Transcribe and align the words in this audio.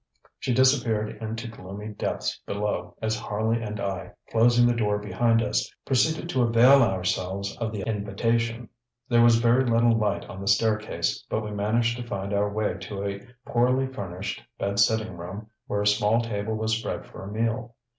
ŌĆØ 0.25 0.29
She 0.39 0.53
disappeared 0.55 1.15
into 1.21 1.47
gloomy 1.47 1.89
depths 1.89 2.39
below 2.47 2.95
as 3.03 3.19
Harley 3.19 3.61
and 3.61 3.79
I, 3.79 4.13
closing 4.31 4.65
the 4.65 4.73
door 4.73 4.97
behind 4.97 5.43
us, 5.43 5.71
proceeded 5.85 6.27
to 6.29 6.41
avail 6.41 6.81
ourselves 6.81 7.55
of 7.57 7.71
the 7.71 7.83
invitation. 7.83 8.67
There 9.09 9.21
was 9.21 9.35
very 9.37 9.63
little 9.63 9.95
light 9.95 10.25
on 10.25 10.41
the 10.41 10.47
staircase, 10.47 11.23
but 11.29 11.41
we 11.43 11.51
managed 11.51 11.97
to 11.97 12.07
find 12.07 12.33
our 12.33 12.51
way 12.51 12.79
to 12.79 13.03
a 13.05 13.21
poorly 13.45 13.85
furnished 13.85 14.41
bed 14.57 14.79
sitting 14.79 15.17
room 15.17 15.51
where 15.67 15.83
a 15.83 15.85
small 15.85 16.19
table 16.23 16.55
was 16.55 16.75
spread 16.75 17.05
for 17.05 17.21
a 17.23 17.31
meal. 17.31 17.75